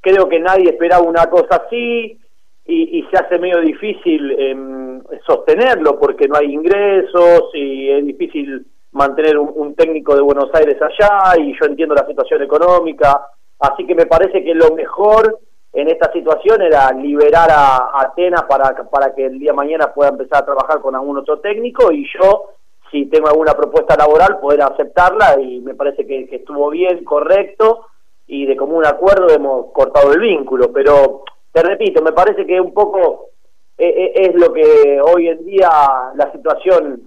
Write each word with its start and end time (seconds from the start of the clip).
creo 0.00 0.28
que 0.28 0.40
nadie 0.40 0.70
esperaba 0.70 1.02
una 1.02 1.26
cosa 1.26 1.62
así 1.66 2.18
y, 2.66 3.04
se 3.10 3.16
hace 3.16 3.38
medio 3.38 3.60
difícil 3.60 4.30
em, 4.38 5.02
sostenerlo 5.26 5.98
porque 5.98 6.28
no 6.28 6.36
hay 6.36 6.52
ingresos 6.52 7.50
y 7.54 7.90
es 7.90 8.04
difícil 8.04 8.64
mantener 8.92 9.38
un, 9.38 9.74
técnico 9.74 10.14
de 10.14 10.22
Buenos 10.22 10.50
Aires 10.54 10.76
allá 10.80 11.38
y 11.38 11.52
yo 11.58 11.66
entiendo 11.66 11.94
la 11.94 12.06
situación 12.06 12.42
económica, 12.42 13.26
así 13.58 13.86
que 13.86 13.94
me 13.94 14.06
parece 14.06 14.44
que 14.44 14.54
lo 14.54 14.74
mejor 14.74 15.38
en 15.72 15.88
esta 15.88 16.12
situación 16.12 16.62
era 16.62 16.92
liberar 16.92 17.48
a, 17.50 18.00
Atenas 18.00 18.42
para, 18.44 18.74
para 18.90 19.14
que 19.14 19.26
el 19.26 19.38
día 19.38 19.52
de 19.52 19.56
mañana 19.56 19.92
pueda 19.92 20.10
empezar 20.10 20.42
a 20.42 20.46
trabajar 20.46 20.80
con 20.80 20.94
algún 20.94 21.18
otro 21.18 21.38
técnico 21.38 21.92
y 21.92 22.04
yo, 22.14 22.50
si 22.90 23.06
tengo 23.06 23.28
alguna 23.28 23.54
propuesta 23.54 23.96
laboral, 23.96 24.38
poder 24.40 24.62
aceptarla 24.62 25.40
y 25.40 25.60
me 25.60 25.74
parece 25.74 26.06
que, 26.06 26.28
estuvo 26.30 26.70
bien, 26.70 27.04
correcto 27.04 27.86
y 28.30 28.46
de 28.46 28.56
común 28.56 28.86
acuerdo 28.86 29.28
hemos 29.28 29.72
cortado 29.72 30.12
el 30.12 30.20
vínculo, 30.20 30.72
pero 30.72 31.24
te 31.52 31.62
repito, 31.62 32.00
me 32.00 32.12
parece 32.12 32.46
que 32.46 32.60
un 32.60 32.72
poco 32.72 33.30
eh, 33.76 33.88
eh, 33.88 34.12
es 34.14 34.34
lo 34.36 34.52
que 34.52 35.00
hoy 35.02 35.28
en 35.28 35.44
día 35.44 35.68
la 36.14 36.30
situación 36.30 37.02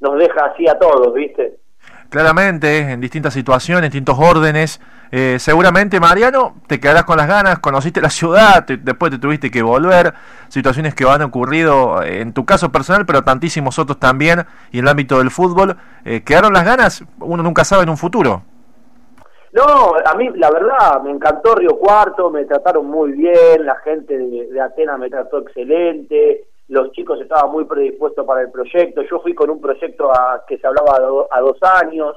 nos 0.00 0.18
deja 0.18 0.46
así 0.46 0.66
a 0.66 0.78
todos, 0.78 1.14
¿viste? 1.14 1.60
Claramente, 2.08 2.78
en 2.78 3.00
distintas 3.00 3.32
situaciones, 3.32 3.82
distintos 3.82 4.18
órdenes. 4.18 4.80
Eh, 5.12 5.36
seguramente, 5.38 6.00
Mariano, 6.00 6.56
te 6.66 6.80
quedarás 6.80 7.04
con 7.04 7.16
las 7.16 7.28
ganas, 7.28 7.60
conociste 7.60 8.00
la 8.00 8.10
ciudad, 8.10 8.64
después 8.66 9.12
te 9.12 9.18
tuviste 9.18 9.48
que 9.48 9.62
volver, 9.62 10.12
situaciones 10.48 10.96
que 10.96 11.08
han 11.08 11.22
ocurrido 11.22 12.02
en 12.02 12.32
tu 12.32 12.44
caso 12.44 12.72
personal, 12.72 13.06
pero 13.06 13.22
tantísimos 13.22 13.78
otros 13.78 14.00
también, 14.00 14.44
y 14.72 14.78
en 14.78 14.86
el 14.86 14.88
ámbito 14.88 15.18
del 15.18 15.30
fútbol. 15.30 15.76
Eh, 16.04 16.22
¿Quedaron 16.22 16.52
las 16.52 16.64
ganas? 16.64 17.04
Uno 17.20 17.44
nunca 17.44 17.64
sabe 17.64 17.84
en 17.84 17.90
un 17.90 17.96
futuro. 17.96 18.42
No, 19.52 19.94
a 20.04 20.14
mí 20.14 20.28
la 20.36 20.50
verdad 20.50 21.02
me 21.02 21.10
encantó 21.10 21.56
Río 21.56 21.76
Cuarto, 21.76 22.30
me 22.30 22.44
trataron 22.44 22.86
muy 22.86 23.12
bien, 23.12 23.66
la 23.66 23.74
gente 23.76 24.16
de 24.16 24.60
Atenas 24.60 24.98
me 24.98 25.10
trató 25.10 25.38
excelente, 25.38 26.44
los 26.68 26.92
chicos 26.92 27.20
estaban 27.20 27.50
muy 27.50 27.64
predispuestos 27.64 28.24
para 28.24 28.42
el 28.42 28.50
proyecto, 28.52 29.02
yo 29.02 29.18
fui 29.18 29.34
con 29.34 29.50
un 29.50 29.60
proyecto 29.60 30.12
a, 30.12 30.44
que 30.46 30.56
se 30.56 30.66
hablaba 30.68 31.26
a, 31.28 31.40
dos 31.40 31.58
años, 31.82 32.16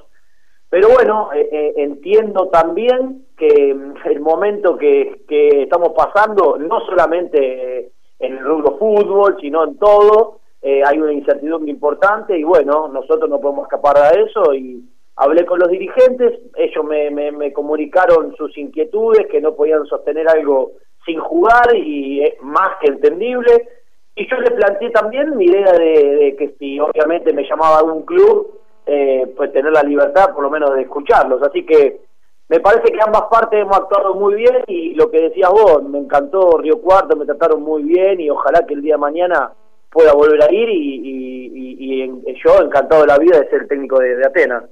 pero 0.69 0.89
bueno, 0.89 1.31
eh, 1.33 1.49
eh, 1.51 1.73
entiendo 1.77 2.49
también 2.49 3.25
que 3.35 3.73
mm, 3.73 3.93
el 4.05 4.19
momento 4.19 4.77
que, 4.77 5.23
estamos 5.27 5.93
pasando, 5.97 6.57
no 6.59 6.81
solamente 6.81 7.93
en 8.19 8.37
el 8.37 8.43
rubro 8.43 8.77
fútbol, 8.77 9.37
sino 9.41 9.63
en 9.63 9.77
todo, 9.77 10.39
eh, 10.61 10.83
hay 10.85 10.99
una 10.99 11.13
incertidumbre 11.13 11.71
importante 11.71 12.37
y 12.37 12.43
bueno, 12.43 12.87
nosotros 12.89 13.27
no 13.27 13.39
podemos 13.41 13.63
escapar 13.63 14.13
de 14.13 14.21
eso 14.21 14.53
y 14.53 14.87
hablé 15.15 15.45
con 15.45 15.59
los 15.59 15.69
dirigentes, 15.69 16.39
ellos 16.55 16.85
me, 16.85 17.11
me 17.11 17.53
comunicaron 17.53 18.35
sus 18.35 18.57
inquietudes, 18.57 19.27
que 19.27 19.41
no 19.41 19.55
podían 19.55 19.85
sostener 19.85 20.27
algo 20.27 20.71
sin 21.05 21.19
jugar 21.19 21.75
y 21.75 22.23
es 22.23 22.41
más 22.41 22.77
que 22.81 22.87
entendible, 22.87 23.67
y 24.15 24.29
yo 24.29 24.37
le 24.37 24.51
planteé 24.51 24.91
también 24.91 25.35
mi 25.35 25.45
idea 25.45 25.71
de, 25.73 26.35
que 26.37 26.55
si 26.59 26.79
obviamente 26.79 27.33
me 27.33 27.47
llamaba 27.47 27.79
a 27.79 27.83
un 27.83 28.03
club, 28.03 28.59
eh, 28.85 29.31
pues 29.35 29.51
tener 29.51 29.71
la 29.71 29.81
libertad 29.81 30.33
por 30.33 30.43
lo 30.43 30.51
menos 30.51 30.73
de 30.75 30.83
escucharlos. 30.83 31.41
Así 31.41 31.65
que 31.65 32.01
me 32.49 32.59
parece 32.59 32.91
que 32.93 32.99
ambas 33.03 33.23
partes 33.31 33.59
hemos 33.59 33.77
actuado 33.77 34.13
muy 34.13 34.35
bien 34.35 34.63
y 34.67 34.93
lo 34.93 35.09
que 35.09 35.21
decías 35.21 35.49
vos, 35.49 35.81
me 35.83 35.97
encantó 35.97 36.57
Río 36.59 36.79
Cuarto, 36.79 37.15
me 37.15 37.25
trataron 37.25 37.63
muy 37.63 37.83
bien 37.83 38.19
y 38.19 38.29
ojalá 38.29 38.65
que 38.67 38.75
el 38.75 38.81
día 38.81 38.95
de 38.95 38.99
mañana 38.99 39.51
pueda 39.89 40.13
volver 40.13 40.43
a 40.43 40.53
ir 40.53 40.69
y, 40.69 41.13
yo 42.43 42.61
encantado 42.61 43.03
de 43.03 43.07
la 43.07 43.17
vida 43.17 43.39
de 43.39 43.49
ser 43.49 43.67
técnico 43.67 43.97
de, 43.99 44.21
Atenas. 44.25 44.65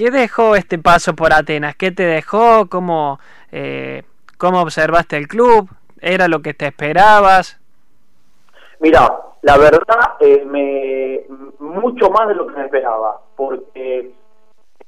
¿Qué 0.00 0.10
dejó 0.10 0.56
este 0.56 0.78
paso 0.78 1.14
por 1.14 1.30
Atenas? 1.34 1.76
¿Qué 1.76 1.90
te 1.90 2.04
dejó? 2.04 2.70
¿Cómo, 2.70 3.20
eh, 3.52 4.02
¿Cómo 4.38 4.62
observaste 4.62 5.18
el 5.18 5.28
club? 5.28 5.68
¿Era 6.00 6.26
lo 6.26 6.40
que 6.40 6.54
te 6.54 6.68
esperabas? 6.68 7.60
Mira, 8.78 9.14
la 9.42 9.58
verdad, 9.58 10.14
eh, 10.20 10.42
me, 10.46 11.20
mucho 11.58 12.08
más 12.08 12.28
de 12.28 12.34
lo 12.34 12.46
que 12.46 12.56
me 12.56 12.64
esperaba, 12.64 13.20
porque 13.36 14.10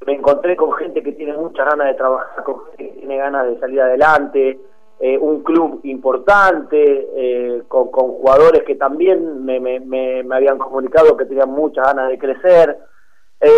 me 0.06 0.14
encontré 0.14 0.56
con 0.56 0.72
gente 0.72 1.02
que 1.02 1.12
tiene 1.12 1.34
muchas 1.34 1.66
ganas 1.66 1.88
de 1.88 1.94
trabajar, 1.94 2.42
con 2.42 2.64
gente 2.68 2.94
que 2.94 3.00
tiene 3.00 3.18
ganas 3.18 3.48
de 3.48 3.60
salir 3.60 3.82
adelante, 3.82 4.60
eh, 4.98 5.18
un 5.18 5.42
club 5.42 5.80
importante, 5.82 7.08
eh, 7.14 7.62
con, 7.68 7.88
jugadores 7.88 8.62
que 8.62 8.76
también 8.76 9.44
me, 9.44 9.60
me, 9.60 9.78
me, 9.78 10.34
habían 10.34 10.56
comunicado 10.56 11.18
que 11.18 11.26
tenían 11.26 11.50
muchas 11.50 11.84
ganas 11.84 12.08
de 12.08 12.18
crecer. 12.18 12.78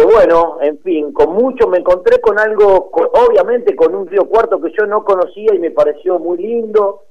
Bueno, 0.04 0.58
en 0.62 0.78
fin, 0.78 1.12
con 1.12 1.34
mucho 1.34 1.68
me 1.68 1.78
encontré 1.78 2.20
con 2.20 2.38
algo, 2.38 2.90
obviamente 2.90 3.76
con 3.76 3.94
un 3.94 4.06
Río 4.06 4.26
Cuarto 4.26 4.60
que 4.60 4.72
yo 4.78 4.86
no 4.86 5.04
conocía 5.04 5.54
y 5.54 5.58
me 5.58 5.70
pareció 5.70 6.18
muy 6.18 6.38
lindo, 6.38 7.02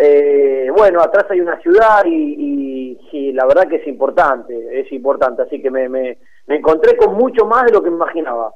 eh, 0.00 0.68
bueno, 0.74 1.02
atrás 1.02 1.26
hay 1.30 1.40
una 1.40 1.60
ciudad 1.60 2.04
y, 2.06 2.96
y, 3.10 3.32
la 3.32 3.46
verdad 3.46 3.68
que 3.68 3.76
es 3.76 3.86
importante, 3.86 4.80
es 4.80 4.90
importante, 4.92 5.42
así 5.42 5.60
que 5.60 5.70
me, 5.70 5.88
me, 5.88 6.18
encontré 6.46 6.96
con 6.96 7.14
mucho 7.14 7.46
más 7.46 7.64
de 7.66 7.72
lo 7.72 7.82
que 7.82 7.90
me 7.90 7.96
imaginaba. 7.96 8.52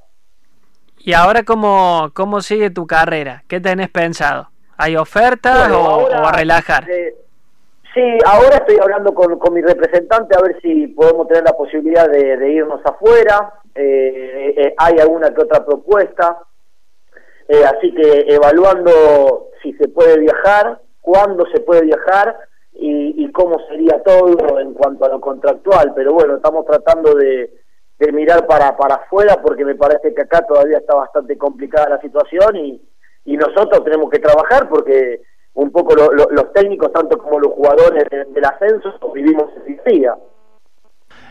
¿Y 0.99 1.13
ahora 1.13 1.43
cómo, 1.43 2.11
cómo 2.15 2.41
sigue 2.41 2.71
tu 2.71 2.87
carrera? 2.87 3.45
¿Qué 3.49 3.61
tenés 3.61 3.91
pensado? 3.91 4.51
¿Hay 4.77 4.97
ofertas 4.97 5.71
o, 5.73 6.09
a 6.09 6.33
relajar? 6.33 6.89
Eh, 6.89 7.15
sí, 7.95 8.19
ahora 8.25 8.57
estoy 8.57 8.77
hablando 8.81 9.15
con, 9.15 9.39
con, 9.39 9.55
mi 9.55 9.63
representante 9.63 10.37
a 10.37 10.43
ver 10.43 10.61
si 10.61 10.89
podemos 10.89 11.29
tener 11.29 11.45
la 11.45 11.57
posibilidad 11.57 12.09
de, 12.09 12.51
irnos 12.51 12.81
afuera. 12.85 13.55
Eh, 13.75 14.55
eh, 14.57 14.75
hay 14.77 14.99
alguna 14.99 15.33
que 15.33 15.43
otra 15.43 15.65
propuesta. 15.65 16.39
así 17.49 17.95
que 17.95 18.27
evaluando 18.29 19.49
si 19.63 19.73
se 19.75 19.89
puede 19.89 20.19
viajar, 20.19 20.81
cuándo 21.01 21.45
se 21.53 21.61
puede 21.61 21.83
viajar 21.83 22.37
y, 22.75 23.31
cómo 23.33 23.59
sería 23.69 24.03
todo 24.03 24.61
en 24.61 24.75
cuanto 24.75 25.05
a 25.05 25.09
lo 25.09 25.21
contractual. 25.21 25.93
Pero 25.95 26.13
bueno, 26.13 26.37
estamos 26.37 26.67
tratando 26.67 27.15
de, 27.15 27.51
mirar 28.13 28.47
para, 28.49 28.77
para 28.77 28.97
afuera 28.97 29.37
porque 29.41 29.65
me 29.65 29.77
parece 29.77 30.13
que 30.13 30.23
acá 30.23 30.45
todavía 30.45 30.79
está 30.79 30.95
bastante 30.95 31.39
complicada 31.39 31.91
la 31.91 32.01
situación 32.01 32.57
y, 32.57 32.83
y 33.25 33.37
nosotros 33.37 33.85
tenemos 33.85 34.11
que 34.11 34.19
trabajar 34.19 34.69
porque 34.69 35.23
un 35.55 35.71
poco 35.71 35.95
los 35.95 36.53
técnicos, 36.53 36.93
tanto 36.93 37.19
como 37.19 37.39
los 37.39 37.53
jugadores 37.53 38.05
del 38.11 38.45
ascenso, 38.45 38.93
vivimos 39.13 39.51
ese 39.65 39.91
día. 39.91 40.15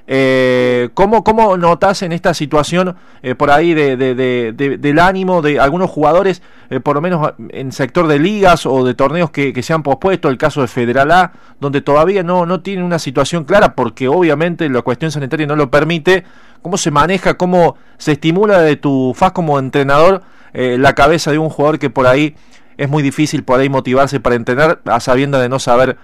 Eh, 0.08 0.90
¿cómo, 0.94 1.24
¿Cómo 1.24 1.58
notas 1.58 2.02
en 2.02 2.12
esta 2.12 2.34
situación 2.34 2.96
eh, 3.22 3.36
por 3.36 3.52
ahí 3.52 3.74
de, 3.74 3.96
del 3.96 5.00
ánimo 5.00 5.42
de 5.42 5.60
algunos 5.60 5.90
jugadores, 5.90 6.42
eh, 6.70 6.80
por 6.80 6.96
lo 6.96 7.02
menos 7.02 7.34
en 7.50 7.72
sector 7.72 8.08
de 8.08 8.20
ligas 8.20 8.66
o 8.66 8.84
de 8.84 8.94
torneos 8.94 9.30
que, 9.30 9.62
se 9.62 9.74
han 9.74 9.84
pospuesto, 9.84 10.30
el 10.30 10.38
caso 10.38 10.62
de 10.62 10.68
Federal 10.68 11.12
A, 11.12 11.32
donde 11.60 11.82
todavía 11.82 12.24
no, 12.24 12.46
no 12.46 12.62
tiene 12.62 12.84
una 12.84 13.00
situación 13.00 13.44
clara 13.44 13.76
porque 13.76 14.08
obviamente 14.08 14.68
la 14.70 14.82
cuestión 14.82 15.12
sanitaria 15.12 15.48
no 15.48 15.56
lo 15.56 15.70
permite? 15.70 16.24
¿Cómo 16.62 16.78
se 16.78 16.92
maneja, 16.92 17.36
cómo 17.36 17.76
se 17.98 18.14
estimula 18.14 18.60
de 18.62 18.76
tu 18.76 19.14
faz 19.16 19.32
como 19.32 19.58
entrenador 19.58 20.22
la 20.54 20.94
cabeza 20.96 21.32
de 21.32 21.38
un 21.38 21.50
jugador 21.50 21.80
que 21.80 21.90
por 21.90 22.06
ahí 22.08 22.36
es 22.82 22.90
muy 22.90 23.04
difícil 23.04 23.44
por 23.44 23.60
ahí 23.60 23.70
motivarse 23.70 24.20
para 24.20 24.36
entrenar 24.36 24.80
a 24.86 25.00
sabiendo 25.00 25.40
de 25.40 25.50
no 25.50 25.60
saber 25.60 25.98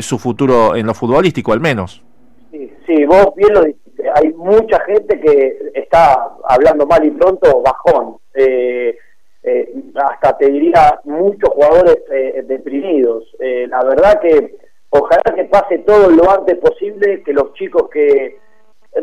su 0.00 0.18
futuro 0.18 0.76
en 0.76 0.86
lo 0.86 0.94
futbolístico 0.94 1.52
al 1.52 1.60
menos? 1.60 2.02
Sí, 2.50 2.72
sí, 2.86 3.04
vos 3.04 3.34
bien 3.36 3.52
lo 3.52 3.64
dijiste. 3.64 4.04
Hay 4.14 4.32
mucha 4.32 4.80
gente 4.84 5.20
que 5.20 5.70
está 5.74 6.28
hablando 6.44 6.86
mal 6.86 7.04
y 7.04 7.10
pronto 7.10 7.62
bajón. 7.62 8.16
Eh, 8.34 8.96
eh, 9.42 9.74
hasta 9.94 10.36
te 10.36 10.50
diría 10.50 11.00
muchos 11.04 11.50
jugadores 11.50 11.98
eh, 12.10 12.42
deprimidos. 12.46 13.24
la 13.38 13.84
verdad 13.84 14.20
que 14.20 14.56
ojalá 14.90 15.22
que 15.34 15.44
pase 15.44 15.78
todo 15.78 16.10
lo 16.10 16.30
antes 16.30 16.56
posible, 16.58 17.22
que 17.22 17.32
los 17.32 17.52
chicos 17.54 17.88
que 17.90 18.38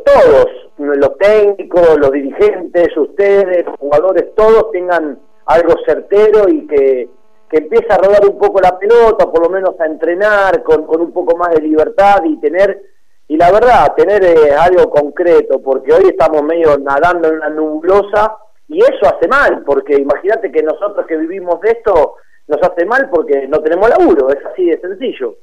todos, 0.03 0.47
los 0.77 1.17
técnicos, 1.17 1.97
los 1.99 2.11
dirigentes, 2.11 2.95
ustedes, 2.97 3.65
los 3.65 3.77
jugadores, 3.77 4.33
todos 4.35 4.71
tengan 4.71 5.19
algo 5.45 5.75
certero 5.85 6.49
y 6.49 6.65
que, 6.67 7.09
que 7.49 7.57
empiece 7.57 7.91
a 7.91 7.97
rodar 7.97 8.25
un 8.27 8.37
poco 8.37 8.59
la 8.61 8.77
pelota, 8.77 9.29
por 9.31 9.41
lo 9.43 9.49
menos 9.49 9.79
a 9.79 9.85
entrenar 9.85 10.63
con, 10.63 10.85
con 10.85 11.01
un 11.01 11.11
poco 11.11 11.37
más 11.37 11.51
de 11.51 11.61
libertad 11.61 12.23
y 12.25 12.39
tener 12.39 12.95
y 13.27 13.37
la 13.37 13.51
verdad, 13.51 13.95
tener 13.95 14.23
eh, 14.23 14.53
algo 14.53 14.89
concreto, 14.89 15.59
porque 15.59 15.91
hoy 15.91 16.09
estamos 16.09 16.43
medio 16.43 16.77
nadando 16.77 17.27
en 17.27 17.37
una 17.37 17.49
nublosa 17.49 18.37
y 18.67 18.79
eso 18.79 19.01
hace 19.03 19.27
mal, 19.27 19.63
porque 19.65 19.95
imagínate 19.95 20.51
que 20.51 20.61
nosotros 20.61 21.07
que 21.07 21.17
vivimos 21.17 21.59
de 21.61 21.71
esto 21.71 22.17
nos 22.47 22.61
hace 22.61 22.85
mal 22.85 23.09
porque 23.09 23.47
no 23.47 23.61
tenemos 23.61 23.89
laburo, 23.89 24.29
es 24.29 24.45
así 24.45 24.65
de 24.65 24.79
sencillo. 24.79 25.37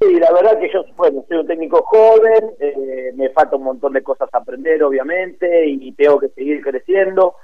Y 0.00 0.18
la 0.18 0.32
verdad 0.32 0.58
que 0.58 0.70
yo, 0.72 0.82
bueno, 0.96 1.24
soy 1.28 1.38
un 1.38 1.46
técnico 1.46 1.82
joven, 1.82 2.52
eh, 2.58 3.12
me 3.14 3.30
falta 3.30 3.56
un 3.56 3.64
montón 3.64 3.92
de 3.94 4.02
cosas 4.02 4.28
a 4.32 4.38
aprender, 4.38 4.82
obviamente, 4.82 5.66
y 5.66 5.92
tengo 5.92 6.18
que 6.18 6.28
seguir 6.28 6.62
creciendo. 6.62 7.34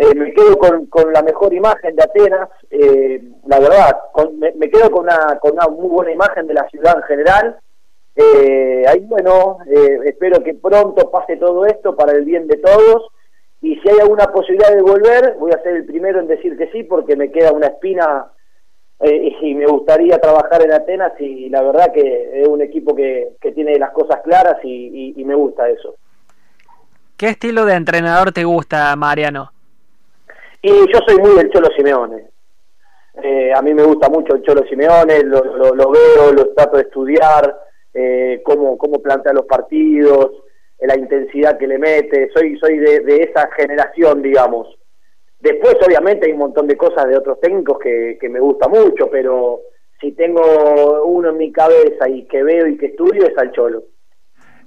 Eh, 0.00 0.14
me 0.14 0.32
quedo 0.32 0.56
con, 0.56 0.86
con, 0.86 1.12
la 1.12 1.22
mejor 1.22 1.52
imagen 1.52 1.94
de 1.94 2.02
Atenas, 2.02 2.48
la 3.46 3.58
verdad, 3.58 3.96
me, 4.56 4.70
quedo 4.70 4.90
con 4.90 5.04
una, 5.04 5.38
con 5.40 5.52
una 5.52 5.68
muy 5.68 5.88
buena 5.88 6.12
imagen 6.12 6.46
de 6.46 6.54
la 6.54 6.66
ciudad 6.70 6.96
en 6.96 7.02
general, 7.02 7.58
eh, 8.16 8.84
ahí 8.88 9.00
bueno, 9.00 9.58
eh, 9.66 9.98
espero 10.06 10.42
que 10.42 10.54
pronto 10.54 11.10
pase 11.10 11.36
todo 11.36 11.64
esto 11.64 11.94
para 11.94 12.12
el 12.12 12.24
bien 12.24 12.46
de 12.48 12.56
todos 12.56 13.08
y 13.62 13.76
si 13.76 13.88
hay 13.88 14.00
alguna 14.00 14.26
posibilidad 14.26 14.74
de 14.74 14.82
volver, 14.82 15.36
voy 15.38 15.52
a 15.52 15.62
ser 15.62 15.76
el 15.76 15.84
primero 15.86 16.20
en 16.20 16.26
decir 16.26 16.56
que 16.56 16.70
sí 16.70 16.82
porque 16.82 17.16
me 17.16 17.30
queda 17.30 17.52
una 17.52 17.68
espina 17.68 18.26
eh, 19.00 19.32
y 19.40 19.54
me 19.54 19.66
gustaría 19.66 20.18
trabajar 20.18 20.62
en 20.62 20.72
Atenas 20.72 21.12
y 21.20 21.48
la 21.48 21.62
verdad 21.62 21.92
que 21.92 22.42
es 22.42 22.48
un 22.48 22.60
equipo 22.60 22.94
que, 22.94 23.36
que 23.40 23.52
tiene 23.52 23.78
las 23.78 23.90
cosas 23.92 24.20
claras 24.22 24.56
y, 24.64 25.14
y, 25.16 25.24
me 25.24 25.34
gusta 25.34 25.68
eso. 25.68 25.94
¿Qué 27.16 27.28
estilo 27.28 27.64
de 27.64 27.74
entrenador 27.74 28.32
te 28.32 28.44
gusta, 28.44 28.94
Mariano? 28.96 29.52
Y 30.62 30.70
yo 30.92 30.98
soy 31.06 31.16
muy 31.18 31.36
del 31.36 31.50
Cholo 31.50 31.68
Simeone. 31.76 32.28
Eh, 33.22 33.52
a 33.52 33.62
mí 33.62 33.74
me 33.74 33.82
gusta 33.82 34.08
mucho 34.08 34.34
el 34.34 34.42
Cholo 34.42 34.64
Simeone, 34.66 35.22
lo, 35.24 35.42
lo, 35.74 35.90
veo, 35.90 36.32
lo 36.32 36.48
trato 36.54 36.76
de 36.76 36.84
estudiar, 36.84 37.58
eh, 37.94 38.40
cómo, 38.44 38.78
cómo 38.78 39.00
plantea 39.00 39.32
los 39.32 39.46
partidos, 39.46 40.30
eh, 40.78 40.86
la 40.86 40.96
intensidad 40.96 41.58
que 41.58 41.66
le 41.66 41.78
mete. 41.78 42.30
Soy, 42.34 42.58
soy 42.58 42.78
de, 42.78 43.00
de 43.00 43.22
esa 43.22 43.50
generación, 43.52 44.22
digamos. 44.22 44.68
Después, 45.40 45.76
obviamente, 45.86 46.26
hay 46.26 46.32
un 46.32 46.40
montón 46.40 46.66
de 46.66 46.76
cosas 46.76 47.08
de 47.08 47.16
otros 47.16 47.40
técnicos 47.40 47.78
que, 47.78 48.18
que 48.20 48.28
me 48.28 48.40
gusta 48.40 48.68
mucho, 48.68 49.08
pero 49.10 49.62
si 49.98 50.12
tengo 50.12 51.04
uno 51.04 51.30
en 51.30 51.36
mi 51.38 51.50
cabeza 51.50 52.08
y 52.08 52.26
que 52.26 52.42
veo 52.42 52.66
y 52.66 52.76
que 52.76 52.86
estudio 52.86 53.26
es 53.26 53.36
al 53.38 53.52
Cholo. 53.52 53.84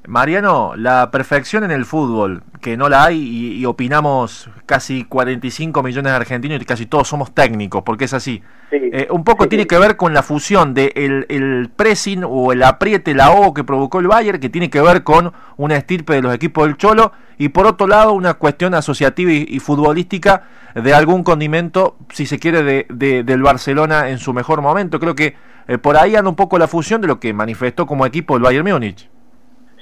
Mariano, 0.07 0.73
la 0.75 1.11
perfección 1.11 1.63
en 1.63 1.71
el 1.71 1.85
fútbol, 1.85 2.43
que 2.61 2.75
no 2.75 2.89
la 2.89 3.05
hay 3.05 3.57
y, 3.57 3.65
opinamos 3.65 4.49
casi 4.65 5.05
45 5.05 5.81
millones 5.81 6.11
de 6.11 6.15
argentinos 6.15 6.61
y 6.61 6.65
casi 6.65 6.85
todos 6.85 7.07
somos 7.07 7.33
técnicos, 7.33 7.83
porque 7.83 8.05
es 8.05 8.13
así. 8.13 8.43
Eh, 8.71 9.07
un 9.11 9.23
poco 9.23 9.47
tiene 9.47 9.65
que 9.65 9.77
ver 9.77 9.95
con 9.95 10.13
la 10.13 10.21
fusión 10.21 10.73
de 10.73 10.91
el, 10.95 11.69
pressing 11.73 12.23
o 12.27 12.51
el 12.51 12.63
apriete, 12.63 13.13
la 13.13 13.31
O 13.31 13.53
que 13.53 13.63
provocó 13.63 13.99
el 13.99 14.07
Bayern, 14.07 14.39
que 14.39 14.49
tiene 14.49 14.69
que 14.69 14.81
ver 14.81 15.03
con 15.03 15.31
una 15.55 15.77
estirpe 15.77 16.13
de 16.13 16.21
los 16.21 16.33
equipos 16.35 16.67
del 16.67 16.75
Cholo, 16.77 17.13
y 17.37 17.49
por 17.49 17.65
otro 17.65 17.87
lado 17.87 18.13
una 18.13 18.33
cuestión 18.33 18.73
asociativa 18.73 19.31
y, 19.31 19.59
futbolística 19.59 20.43
de 20.75 20.93
algún 20.93 21.23
condimento, 21.23 21.95
si 22.09 22.25
se 22.25 22.39
quiere, 22.39 22.63
de, 22.89 23.23
del 23.23 23.41
Barcelona 23.41 24.09
en 24.09 24.17
su 24.17 24.33
mejor 24.33 24.61
momento. 24.61 24.99
Creo 24.99 25.15
que 25.15 25.35
eh, 25.67 25.77
por 25.77 25.95
ahí 25.95 26.17
anda 26.17 26.29
un 26.29 26.35
poco 26.35 26.57
la 26.57 26.67
fusión 26.67 26.99
de 26.99 27.07
lo 27.07 27.21
que 27.21 27.33
manifestó 27.33 27.85
como 27.85 28.05
equipo 28.05 28.35
el 28.35 28.43
Bayern 28.43 28.69
Múnich. 28.69 29.12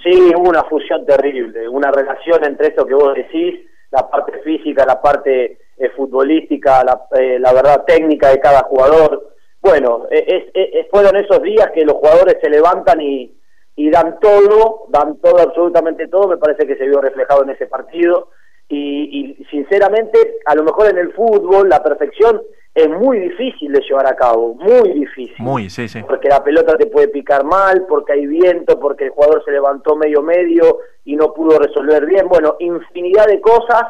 Sí, 0.03 0.33
hubo 0.35 0.49
una 0.49 0.63
fusión 0.63 1.05
terrible, 1.05 1.67
una 1.67 1.91
relación 1.91 2.43
entre 2.43 2.69
eso 2.69 2.85
que 2.85 2.93
vos 2.93 3.13
decís, 3.13 3.59
la 3.91 4.09
parte 4.09 4.39
física, 4.39 4.85
la 4.85 4.99
parte 5.01 5.59
eh, 5.77 5.89
futbolística, 5.95 6.83
la, 6.83 7.03
eh, 7.19 7.37
la, 7.39 7.53
verdad 7.53 7.83
técnica 7.85 8.29
de 8.29 8.39
cada 8.39 8.63
jugador. 8.63 9.35
Bueno, 9.61 10.07
es, 10.09 10.45
es, 10.53 10.87
fueron 10.89 11.17
esos 11.17 11.41
días 11.43 11.69
que 11.71 11.85
los 11.85 11.97
jugadores 11.97 12.37
se 12.41 12.49
levantan 12.49 12.99
y, 13.01 13.31
y 13.75 13.89
dan 13.91 14.19
todo, 14.19 14.85
dan 14.89 15.17
todo, 15.17 15.39
absolutamente 15.39 16.07
todo, 16.07 16.29
me 16.29 16.37
parece 16.37 16.65
que 16.65 16.77
se 16.77 16.87
vio 16.87 16.99
reflejado 16.99 17.43
en 17.43 17.51
ese 17.51 17.67
partido. 17.67 18.29
Y, 18.69 19.37
y 19.39 19.45
sinceramente, 19.51 20.37
a 20.45 20.55
lo 20.55 20.63
mejor 20.63 20.89
en 20.89 20.97
el 20.97 21.13
fútbol, 21.13 21.69
la 21.69 21.83
perfección 21.83 22.41
es 22.73 22.89
muy 22.89 23.19
difícil 23.19 23.73
de 23.73 23.81
llevar 23.81 24.07
a 24.07 24.15
cabo, 24.15 24.55
muy 24.55 24.93
difícil. 24.93 25.35
Muy, 25.39 25.69
sí, 25.69 25.89
sí. 25.89 26.01
Porque 26.03 26.29
la 26.29 26.41
pelota 26.43 26.77
te 26.77 26.85
puede 26.85 27.09
picar 27.09 27.43
mal, 27.43 27.85
porque 27.87 28.13
hay 28.13 28.25
viento, 28.25 28.79
porque 28.79 29.05
el 29.05 29.09
jugador 29.11 29.43
se 29.43 29.51
levantó 29.51 29.95
medio 29.95 30.21
medio 30.21 30.79
y 31.03 31.15
no 31.15 31.33
pudo 31.33 31.59
resolver 31.59 32.05
bien. 32.05 32.27
Bueno, 32.29 32.55
infinidad 32.59 33.27
de 33.27 33.41
cosas 33.41 33.83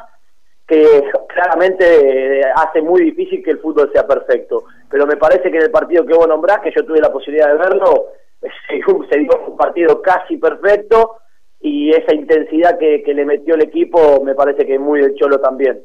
que 0.65 1.11
claramente 1.27 2.39
eh, 2.39 2.43
hace 2.55 2.81
muy 2.81 3.03
difícil 3.03 3.43
que 3.43 3.51
el 3.51 3.59
fútbol 3.59 3.91
sea 3.93 4.07
perfecto. 4.07 4.63
Pero 4.89 5.05
me 5.05 5.17
parece 5.17 5.51
que 5.51 5.57
en 5.57 5.63
el 5.63 5.71
partido 5.71 6.05
que 6.05 6.15
vos 6.15 6.27
nombrás, 6.27 6.61
que 6.61 6.71
yo 6.75 6.83
tuve 6.83 6.99
la 6.99 7.11
posibilidad 7.11 7.49
de 7.49 7.57
verlo, 7.57 8.07
se, 9.11 9.17
dio 9.19 9.29
un 9.47 9.57
partido 9.57 10.01
casi 10.01 10.37
perfecto 10.37 11.17
y 11.59 11.91
esa 11.91 12.15
intensidad 12.15 12.79
que, 12.79 13.03
que 13.03 13.13
le 13.13 13.25
metió 13.25 13.53
el 13.53 13.61
equipo 13.61 14.23
me 14.23 14.33
parece 14.33 14.65
que 14.65 14.75
es 14.75 14.79
muy 14.79 15.01
del 15.01 15.13
cholo 15.15 15.39
también. 15.39 15.83